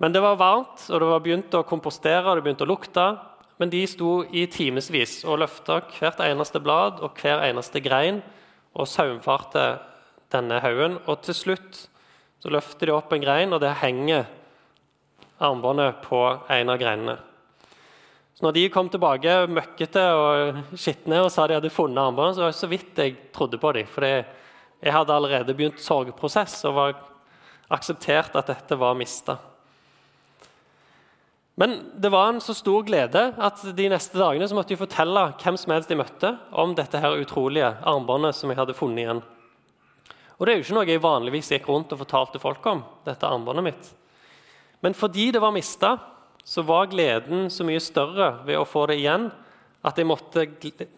Men 0.00 0.12
det 0.12 0.20
var 0.20 0.36
varmt, 0.40 0.82
og 0.90 1.00
det 1.00 1.08
var 1.08 1.22
begynt 1.24 1.54
å 1.56 1.64
kompostere 1.68 2.28
og 2.28 2.36
det 2.36 2.44
begynte 2.44 2.66
å 2.66 2.70
lukte. 2.70 3.04
Men 3.56 3.72
de 3.72 3.82
sto 3.88 4.18
i 4.28 4.44
timevis 4.52 5.22
og 5.24 5.40
løfta 5.40 5.80
hvert 5.96 6.20
eneste 6.24 6.60
blad 6.60 7.00
og 7.04 7.16
hver 7.20 7.44
eneste 7.46 7.80
grein 7.84 8.20
og 8.76 8.88
saumfarte 8.88 9.68
denne 10.32 10.60
haugen. 10.64 10.98
Og 11.08 11.22
til 11.24 11.36
slutt 11.36 11.86
så 12.42 12.52
løfter 12.52 12.90
de 12.90 12.96
opp 12.96 13.14
en 13.16 13.24
grein, 13.24 13.54
og 13.56 13.62
det 13.64 13.78
henger 13.80 14.26
armbåndet 15.40 16.02
på 16.04 16.20
en 16.52 16.72
av 16.72 16.80
greinene. 16.80 17.16
Så 18.36 18.44
når 18.44 18.52
de 18.52 18.62
kom 18.68 18.88
tilbake 18.92 19.34
møkkete 19.48 20.02
og 20.12 20.58
skitne 20.76 21.22
og 21.24 21.30
sa 21.32 21.46
de 21.48 21.56
hadde 21.56 21.72
funnet 21.72 22.02
armbåndet, 22.02 22.36
så 22.36 22.42
var 22.44 22.50
det 22.52 22.58
så 22.58 22.68
vidt 22.68 22.98
jeg 23.00 23.14
trodde 23.32 23.56
på 23.56 23.70
dem. 23.72 23.86
For 23.88 24.04
jeg 24.04 24.92
hadde 24.92 25.14
allerede 25.14 25.54
begynt 25.56 25.80
sorgprosess 25.80 26.58
og 26.68 26.74
var 26.76 26.98
akseptert 27.72 28.36
at 28.36 28.50
dette 28.52 28.76
var 28.76 28.98
mista. 28.98 29.38
Men 31.56 31.78
det 31.96 32.10
var 32.12 32.28
en 32.28 32.42
så 32.44 32.52
stor 32.52 32.84
glede 32.84 33.22
at 33.40 33.62
de 33.78 33.86
neste 33.88 34.20
dagene 34.20 34.44
så 34.44 34.58
måtte 34.58 34.74
de 34.74 34.82
fortelle 34.82 35.22
hvem 35.40 35.56
som 35.56 35.72
helst 35.72 35.88
de 35.88 35.96
møtte, 35.96 36.34
om 36.52 36.74
dette 36.76 37.00
her 37.00 37.16
utrolige 37.16 37.70
armbåndet 37.88 38.36
som 38.36 38.52
jeg 38.52 38.60
hadde 38.60 38.76
funnet 38.76 39.06
igjen. 39.06 39.22
Og 40.36 40.44
det 40.44 40.52
er 40.52 40.60
jo 40.60 40.66
ikke 40.66 40.76
noe 40.76 40.90
jeg 40.90 41.00
vanligvis 41.00 41.48
gikk 41.54 41.70
rundt 41.72 41.96
og 41.96 42.02
fortalte 42.02 42.42
folk 42.42 42.68
om. 42.68 42.84
dette 43.08 43.24
armbåndet 43.24 43.64
mitt. 43.64 43.88
Men 44.84 44.92
fordi 44.92 45.30
det 45.32 45.40
var 45.40 45.56
mista, 45.56 45.94
så 46.46 46.62
var 46.62 46.86
gleden 46.86 47.50
så 47.50 47.66
mye 47.66 47.82
større 47.82 48.28
ved 48.46 48.58
å 48.60 48.66
få 48.68 48.84
det 48.86 49.00
igjen 49.00 49.30
at 49.86 49.98
jeg 49.98 50.06
måtte 50.06 50.44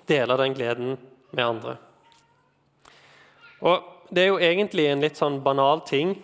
dele 0.09 0.37
den 0.41 0.57
gleden 0.57 0.99
med 1.33 1.45
andre. 1.45 1.79
Og 3.65 3.95
Det 4.09 4.23
er 4.23 4.31
jo 4.31 4.39
egentlig 4.41 4.87
en 4.89 5.03
litt 5.05 5.19
sånn 5.21 5.35
banal 5.45 5.83
ting 5.85 6.15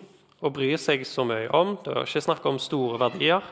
å 0.41 0.49
bry 0.49 0.71
seg 0.81 1.03
så 1.05 1.21
mye 1.21 1.51
om. 1.53 1.75
Det 1.85 1.91
er 1.93 2.07
ikke 2.07 2.23
snakk 2.25 2.45
om 2.49 2.57
store 2.57 2.97
verdier. 2.97 3.45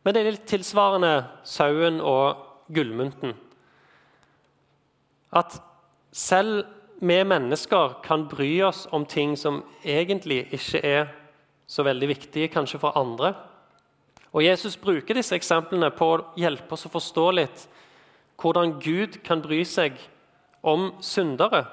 Men 0.00 0.16
det 0.16 0.22
er 0.22 0.32
litt 0.32 0.46
tilsvarende 0.48 1.10
sauen 1.44 1.98
og 2.00 2.40
gullmynten. 2.72 3.34
At 5.36 5.58
selv 6.16 6.64
vi 7.04 7.18
mennesker 7.20 7.98
kan 8.04 8.24
bry 8.32 8.62
oss 8.64 8.86
om 8.96 9.04
ting 9.04 9.36
som 9.36 9.60
egentlig 9.84 10.46
ikke 10.56 10.80
er 10.80 11.12
så 11.68 11.84
veldig 11.84 12.08
viktige 12.14 12.48
kanskje 12.48 12.80
for 12.80 12.96
andre. 12.96 13.34
Og 14.32 14.44
Jesus 14.44 14.76
bruker 14.78 15.18
disse 15.18 15.34
eksemplene 15.34 15.90
på 15.94 16.06
å 16.12 16.22
hjelpe 16.38 16.76
oss 16.76 16.86
å 16.86 16.92
forstå 16.92 17.26
litt 17.34 17.66
hvordan 18.40 18.78
Gud 18.80 19.18
kan 19.26 19.42
bry 19.42 19.64
seg 19.68 19.98
om 20.62 20.90
syndere. 21.04 21.64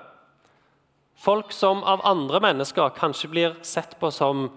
Folk 1.17 1.53
som 1.55 1.83
av 1.83 2.03
andre 2.05 2.41
mennesker 2.43 2.93
kanskje 2.97 3.29
blir 3.31 3.55
sett 3.65 3.95
på 3.99 4.11
som 4.11 4.49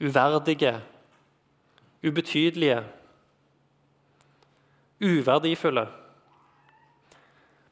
uverdige, 0.00 0.78
ubetydelige, 2.04 2.82
uverdifulle. 5.00 5.88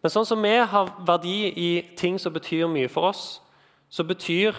Men 0.03 0.13
sånn 0.13 0.27
som 0.29 0.43
vi 0.43 0.55
har 0.57 0.93
verdi 1.07 1.39
i 1.51 1.71
ting 1.99 2.19
som 2.23 2.35
betyr 2.35 2.69
mye 2.71 2.91
for 2.93 3.11
oss, 3.11 3.25
så 3.89 4.05
betyr 4.07 4.57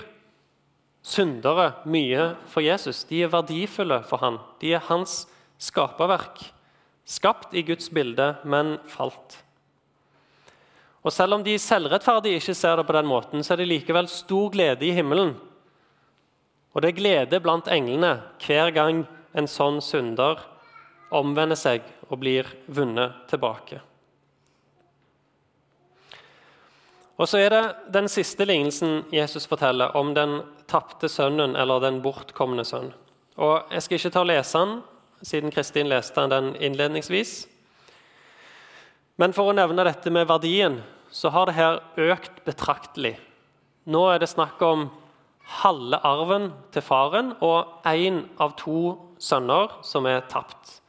syndere 1.07 1.71
mye 1.87 2.33
for 2.51 2.65
Jesus. 2.65 3.05
De 3.07 3.23
er 3.23 3.31
verdifulle 3.31 4.01
for 4.09 4.21
han. 4.23 4.39
De 4.61 4.73
er 4.75 4.83
hans 4.89 5.25
skaperverk. 5.61 6.43
Skapt 7.07 7.55
i 7.55 7.63
Guds 7.63 7.87
bilde, 7.93 8.33
men 8.43 8.75
falt. 8.91 9.39
Og 11.07 11.13
Selv 11.13 11.37
om 11.37 11.43
de 11.43 11.55
selvrettferdige 11.55 12.41
ikke 12.41 12.55
ser 12.57 12.75
det 12.75 12.87
på 12.87 12.95
den 12.97 13.07
måten, 13.07 13.43
så 13.43 13.53
er 13.53 13.61
det 13.61 13.69
likevel 13.69 14.09
stor 14.11 14.49
glede 14.51 14.83
i 14.83 14.91
himmelen. 14.91 15.37
Og 16.75 16.83
det 16.83 16.91
er 16.91 16.99
glede 16.99 17.39
blant 17.39 17.69
englene 17.71 18.17
hver 18.43 18.73
gang 18.75 19.05
en 19.37 19.47
sånn 19.47 19.79
synder 19.81 20.41
omvender 21.15 21.55
seg 21.55 21.85
og 22.09 22.19
blir 22.19 22.49
vunnet 22.67 23.23
tilbake. 23.31 23.79
Og 27.17 27.25
så 27.25 27.41
er 27.41 27.50
det 27.53 27.63
den 27.93 28.07
siste 28.12 28.45
lignelsen 28.45 29.07
Jesus 29.13 29.47
forteller 29.50 29.95
om 29.97 30.13
den 30.13 30.39
tapte 30.69 31.09
sønnen 31.09 31.55
eller 31.57 31.81
den 31.81 32.01
bortkomne 32.03 32.65
sønn. 32.65 32.91
Og 33.38 33.65
Jeg 33.71 33.81
skal 33.81 33.97
ikke 33.97 34.13
ta 34.13 34.21
og 34.21 34.29
lese 34.29 34.57
den, 34.62 34.75
siden 35.21 35.53
Kristin 35.53 35.89
leste 35.89 36.27
den 36.29 36.53
innledningsvis. 36.62 37.47
Men 39.17 39.33
for 39.33 39.50
å 39.50 39.57
nevne 39.57 39.86
dette 39.88 40.13
med 40.13 40.29
verdien, 40.29 40.83
så 41.09 41.31
har 41.33 41.50
det 41.50 41.57
her 41.57 41.81
økt 41.97 42.43
betraktelig. 42.45 43.15
Nå 43.89 44.03
er 44.12 44.21
det 44.21 44.29
snakk 44.29 44.62
om 44.62 44.89
halve 45.63 45.97
arven 46.05 46.51
til 46.75 46.83
faren 46.83 47.31
og 47.41 47.81
én 47.88 48.25
av 48.38 48.53
to 48.59 48.97
sønner 49.17 49.79
som 49.81 50.05
er 50.05 50.25
tapt. 50.29 50.81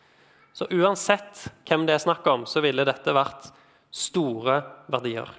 Så 0.53 0.67
uansett 0.75 1.47
hvem 1.69 1.87
det 1.87 1.95
er 1.95 2.03
snakk 2.03 2.27
om, 2.27 2.45
så 2.45 2.61
ville 2.61 2.85
dette 2.85 3.15
vært 3.15 3.53
store 3.95 4.61
verdier. 4.91 5.31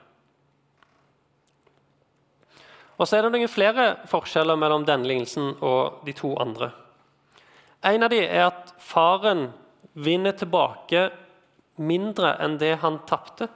Og 3.00 3.08
så 3.08 3.18
er 3.18 3.26
det 3.26 3.32
noen 3.32 3.52
flere 3.52 3.86
forskjeller 4.12 4.60
mellom 4.60 4.84
denne 4.88 5.08
lignelsen 5.08 5.54
og 5.64 6.04
de 6.06 6.14
to 6.18 6.34
andre. 6.42 6.74
En 7.88 8.04
av 8.04 8.12
dem 8.12 8.26
er 8.28 8.50
at 8.50 8.74
faren 8.84 9.48
vinner 9.96 10.36
tilbake 10.36 11.08
mindre 11.80 12.34
enn 12.44 12.58
det 12.60 12.74
han 12.82 13.00
tapte. 13.08 13.48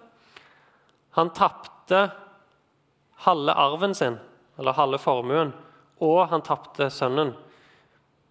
Han 1.19 1.33
tapte 1.35 2.05
halve 3.25 3.55
arven 3.59 3.95
sin, 3.95 4.15
eller 4.57 4.79
halve 4.79 4.99
formuen, 5.03 5.51
og 5.99 6.21
han 6.31 6.43
tapte 6.43 6.87
sønnen. 6.91 7.33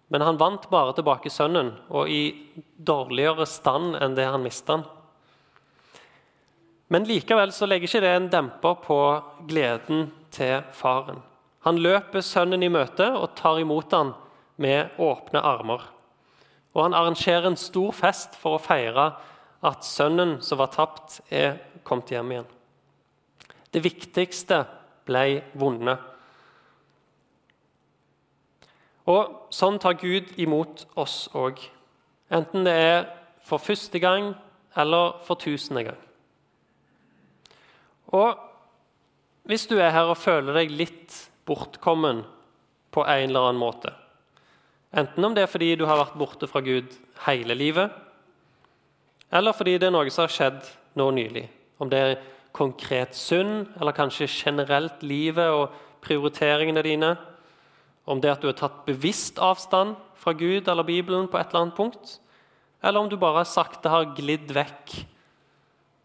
Men 0.09 0.25
han 0.25 0.41
vant 0.41 0.65
bare 0.69 0.95
tilbake 0.97 1.29
sønnen, 1.33 1.71
og 1.93 2.09
i 2.09 2.33
dårligere 2.77 3.45
stand 3.49 3.99
enn 4.01 4.17
det 4.17 4.25
han 4.29 4.43
mista. 4.43 4.81
Men 6.93 7.07
likevel 7.09 7.53
så 7.53 7.69
legger 7.69 7.89
ikke 7.89 8.03
det 8.03 8.11
en 8.17 8.29
demper 8.33 8.81
på 8.81 8.99
gleden 9.49 10.09
til 10.33 10.63
faren. 10.75 11.21
Han 11.63 11.79
løper 11.79 12.25
sønnen 12.25 12.63
i 12.65 12.71
møte 12.71 13.05
og 13.15 13.35
tar 13.39 13.61
imot 13.61 13.93
han 13.95 14.11
med 14.61 14.97
åpne 15.01 15.39
armer. 15.39 15.85
Og 16.73 16.87
han 16.87 16.97
arrangerer 16.97 17.47
en 17.47 17.59
stor 17.59 17.93
fest 17.95 18.35
for 18.39 18.57
å 18.57 18.63
feire 18.63 19.11
at 19.63 19.85
sønnen 19.87 20.39
som 20.43 20.59
var 20.59 20.73
tapt, 20.73 21.21
er 21.31 21.61
kommet 21.87 22.11
hjem 22.11 22.33
igjen. 22.33 22.49
Det 23.71 23.83
viktigste 23.83 24.63
ble 25.07 25.43
vunnet. 25.59 26.01
Og 29.09 29.51
sånn 29.51 29.79
tar 29.83 29.97
Gud 29.99 30.31
imot 30.39 30.85
oss 30.99 31.27
òg. 31.35 31.59
Enten 32.33 32.67
det 32.67 32.73
er 32.73 32.99
for 33.43 33.59
første 33.59 33.99
gang 33.99 34.33
eller 34.79 35.19
for 35.27 35.39
tusende 35.39 35.83
gang. 35.87 35.99
Og 38.13 38.39
hvis 39.49 39.67
du 39.67 39.75
er 39.79 39.91
her 39.91 40.09
og 40.11 40.19
føler 40.19 40.55
deg 40.55 40.71
litt 40.71 41.17
bortkommen 41.47 42.23
på 42.93 43.03
en 43.03 43.29
eller 43.29 43.49
annen 43.49 43.61
måte. 43.61 43.91
Enten 44.93 45.25
om 45.25 45.33
det 45.35 45.43
er 45.43 45.51
fordi 45.51 45.73
du 45.75 45.87
har 45.89 45.99
vært 45.99 46.17
borte 46.19 46.47
fra 46.47 46.61
Gud 46.63 46.93
hele 47.25 47.57
livet, 47.57 47.91
eller 49.33 49.55
fordi 49.57 49.79
det 49.81 49.89
er 49.89 49.95
noe 49.95 50.11
som 50.13 50.27
har 50.27 50.33
skjedd 50.33 50.67
nå 50.99 51.07
nylig. 51.15 51.47
Om 51.81 51.89
det 51.89 51.99
er 51.99 52.19
konkret 52.53 53.17
synd, 53.17 53.71
eller 53.81 53.95
kanskje 53.97 54.29
generelt 54.29 55.01
livet 55.01 55.49
og 55.49 55.73
prioriteringene 56.05 56.83
dine. 56.85 57.15
Om 58.05 58.21
det 58.21 58.35
at 58.35 58.43
du 58.43 58.51
har 58.51 58.59
tatt 58.59 58.83
bevisst 58.85 59.41
avstand 59.41 59.95
fra 60.19 60.35
Gud 60.37 60.69
eller 60.69 60.85
Bibelen 60.85 61.25
på 61.31 61.39
et 61.39 61.49
eller 61.49 61.65
annet 61.65 61.79
punkt. 61.79 62.19
Eller 62.83 62.99
om 62.99 63.09
du 63.09 63.17
bare 63.17 63.45
sakte 63.47 63.89
har 63.89 64.11
glidd 64.13 64.53
vekk 64.53 64.99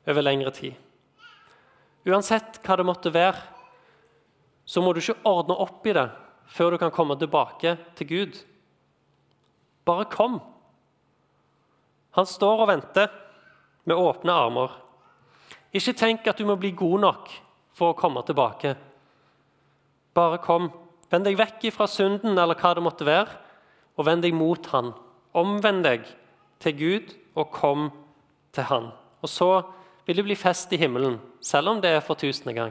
over 0.09 0.25
lengre 0.25 0.55
tid. 0.57 0.79
Uansett 2.09 2.61
hva 2.65 2.79
det 2.79 2.87
måtte 2.89 3.13
være, 3.13 3.41
så 4.69 4.81
må 4.85 4.93
du 4.93 5.01
ikke 5.03 5.21
ordne 5.29 5.57
opp 5.61 5.87
i 5.89 5.95
det 5.97 6.09
før 6.49 6.73
du 6.73 6.81
kan 6.81 6.93
komme 6.95 7.17
tilbake 7.21 7.75
til 7.99 8.09
Gud. 8.09 8.39
Bare 9.89 10.09
kom. 10.09 10.39
Han 12.17 12.29
står 12.29 12.65
og 12.65 12.71
venter 12.71 13.13
med 13.89 13.97
åpne 13.97 14.33
armer. 14.33 14.73
Ikke 15.73 15.97
tenk 15.97 16.27
at 16.29 16.41
du 16.41 16.47
må 16.49 16.57
bli 16.61 16.73
god 16.77 17.05
nok 17.05 17.33
for 17.77 17.93
å 17.93 17.99
komme 17.99 18.25
tilbake. 18.27 18.75
Bare 20.17 20.41
kom. 20.45 20.71
Vend 21.13 21.25
deg 21.29 21.39
vekk 21.41 21.69
fra 21.73 21.87
synden 21.89 22.37
eller 22.37 22.57
hva 22.59 22.75
det 22.77 22.85
måtte 22.85 23.07
være, 23.09 23.37
og 23.97 24.09
vend 24.09 24.25
deg 24.25 24.37
mot 24.37 24.67
Han. 24.73 24.93
Omvend 25.37 25.85
deg 25.85 26.09
til 26.61 26.77
Gud 26.77 27.15
og 27.39 27.53
kom 27.55 27.89
til 28.57 28.69
Han. 28.69 28.91
Og 29.25 29.33
så 29.33 29.51
vil 30.09 30.17
det 30.17 30.25
bli 30.25 30.37
fest 30.41 30.73
i 30.73 30.79
himmelen, 30.81 31.19
selv 31.45 31.69
om 31.69 31.83
det 31.85 31.91
er 31.93 32.01
for 32.01 32.17
tusende 32.17 32.55
gang. 32.57 32.71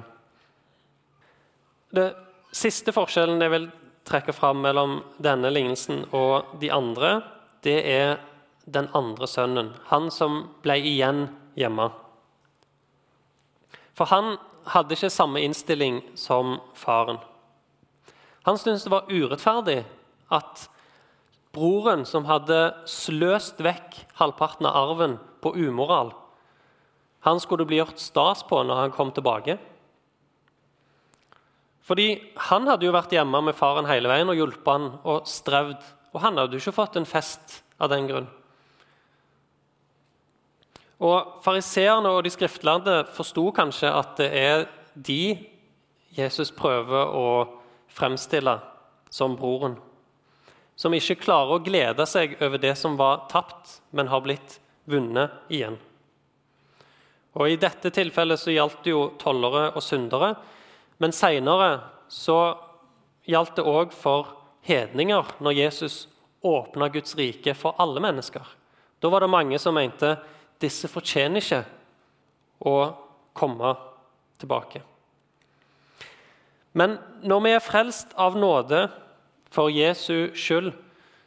Det 1.94 2.08
siste 2.50 2.90
forskjellen 2.96 3.44
jeg 3.46 3.54
vil 3.54 3.68
trekke 4.10 4.34
fram 4.34 4.64
mellom 4.66 4.98
denne 5.22 5.52
lignelsen 5.54 6.08
og 6.18 6.58
de 6.58 6.72
andre, 6.74 7.20
det 7.62 7.78
er 7.94 8.18
den 8.66 8.90
andre 8.98 9.30
sønnen, 9.30 9.70
han 9.92 10.10
som 10.10 10.48
ble 10.66 10.80
igjen 10.82 11.28
hjemme. 11.60 11.92
For 13.94 14.10
han 14.10 14.40
hadde 14.74 14.98
ikke 14.98 15.14
samme 15.14 15.46
innstilling 15.46 16.02
som 16.18 16.58
faren. 16.74 17.22
Han 18.50 18.58
syntes 18.58 18.88
det 18.88 18.98
var 18.98 19.14
urettferdig 19.14 19.84
at 20.34 20.68
broren, 21.54 22.02
som 22.02 22.26
hadde 22.26 22.72
sløst 22.90 23.62
vekk 23.62 24.08
halvparten 24.18 24.66
av 24.66 24.88
arven 24.88 25.20
på 25.46 25.54
umoral, 25.54 26.18
han 27.28 27.42
skulle 27.44 27.68
bli 27.68 27.82
gjort 27.82 28.00
stas 28.00 28.44
på 28.48 28.62
når 28.64 28.86
han 28.86 28.96
kom 28.96 29.12
tilbake. 29.12 29.58
Fordi 31.88 32.08
han 32.50 32.68
hadde 32.68 32.88
jo 32.88 32.96
vært 32.96 33.14
hjemme 33.16 33.42
med 33.48 33.56
faren 33.56 33.88
hele 33.88 34.12
veien 34.12 34.32
og 34.32 34.36
hjulpet 34.36 34.74
han 34.74 34.90
og 35.08 35.28
strevd. 35.28 35.80
Og 36.16 36.20
han 36.24 36.40
hadde 36.40 36.56
jo 36.56 36.64
ikke 36.64 36.76
fått 36.76 37.00
en 37.00 37.08
fest 37.08 37.62
av 37.80 37.92
den 37.92 38.08
grunn. 38.10 38.28
Og 40.98 41.44
Fariseerne 41.46 42.10
og 42.10 42.24
de 42.26 42.32
skriftlærde 42.34 43.04
forsto 43.14 43.46
kanskje 43.56 43.92
at 43.94 44.16
det 44.20 44.30
er 44.34 44.66
de 44.96 45.38
Jesus 46.18 46.50
prøver 46.56 47.12
å 47.14 47.28
fremstille 47.94 48.58
som 49.14 49.36
broren. 49.38 49.78
Som 50.78 50.96
ikke 50.98 51.20
klarer 51.22 51.58
å 51.58 51.64
glede 51.64 52.06
seg 52.10 52.36
over 52.42 52.62
det 52.62 52.74
som 52.78 52.98
var 52.98 53.28
tapt, 53.32 53.80
men 53.92 54.10
har 54.10 54.26
blitt 54.26 54.58
vunnet 54.90 55.54
igjen. 55.54 55.78
Og 57.38 57.52
I 57.54 57.60
dette 57.62 57.92
tilfellet 57.94 58.42
så 58.42 58.54
gjaldt 58.54 58.82
det 58.86 58.94
jo 58.94 59.04
tollere 59.22 59.70
og 59.76 59.84
syndere, 59.86 60.34
men 60.98 61.14
seinere 61.14 61.72
så 62.10 62.58
gjaldt 63.30 63.60
det 63.60 63.68
òg 63.68 63.94
for 63.94 64.34
hedninger 64.66 65.36
når 65.44 65.60
Jesus 65.60 66.08
åpna 66.42 66.90
Guds 66.90 67.16
rike 67.20 67.54
for 67.58 67.78
alle 67.82 68.02
mennesker. 68.02 68.44
Da 69.00 69.10
var 69.14 69.22
det 69.22 69.30
mange 69.30 69.60
som 69.62 69.78
mente 69.78 70.16
disse 70.62 70.90
fortjener 70.90 71.44
ikke 71.44 71.64
å 72.66 72.78
komme 73.38 73.76
tilbake. 74.42 74.82
Men 76.78 76.98
når 77.26 77.44
vi 77.44 77.54
er 77.54 77.64
frelst 77.64 78.14
av 78.18 78.38
nåde 78.38 78.88
for 79.54 79.70
Jesu 79.74 80.34
skyld, 80.38 80.74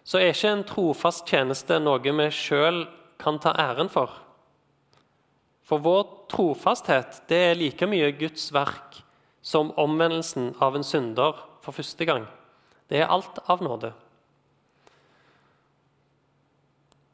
så 0.07 0.19
er 0.19 0.33
ikke 0.33 0.51
en 0.51 0.67
trofast 0.67 1.29
tjeneste 1.29 1.79
noe 1.83 2.03
vi 2.03 2.29
sjøl 2.35 2.85
kan 3.21 3.39
ta 3.43 3.55
æren 3.59 3.91
for. 3.93 4.11
For 5.67 5.83
vår 5.83 6.05
trofasthet 6.31 7.23
det 7.31 7.41
er 7.51 7.59
like 7.59 7.87
mye 7.87 8.11
Guds 8.19 8.51
verk 8.55 9.03
som 9.43 9.73
omvendelsen 9.81 10.55
av 10.61 10.77
en 10.77 10.87
synder 10.87 11.39
for 11.65 11.77
første 11.77 12.05
gang. 12.09 12.27
Det 12.91 13.01
er 13.01 13.13
alt 13.13 13.39
av 13.49 13.63
nåde. 13.63 13.93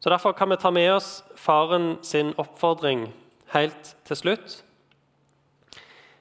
Så 0.01 0.11
Derfor 0.11 0.33
kan 0.33 0.51
vi 0.51 0.57
ta 0.57 0.71
med 0.71 0.93
oss 0.93 1.25
faren 1.35 1.97
sin 2.03 2.33
oppfordring 2.39 3.09
helt 3.51 3.97
til 4.05 4.17
slutt. 4.17 4.63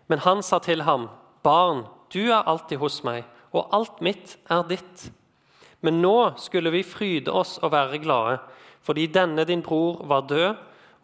Men 0.07 0.19
han 0.19 0.43
sa 0.43 0.59
til 0.59 0.81
ham, 0.81 1.09
'Barn, 1.43 1.85
du 2.13 2.31
er 2.31 2.47
alltid 2.47 2.77
hos 2.77 3.03
meg, 3.03 3.23
og 3.53 3.69
alt 3.71 4.01
mitt 4.01 4.37
er 4.49 4.63
ditt.' 4.63 5.11
Men 5.81 6.01
nå 6.01 6.33
skulle 6.37 6.71
vi 6.71 6.83
fryde 6.83 7.31
oss 7.31 7.57
og 7.57 7.71
være 7.71 7.99
glade, 8.01 8.39
fordi 8.81 9.05
denne 9.05 9.45
din 9.45 9.61
bror 9.61 10.05
var 10.07 10.21
død 10.21 10.55